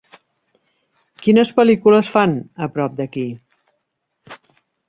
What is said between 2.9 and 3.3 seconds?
d'aquí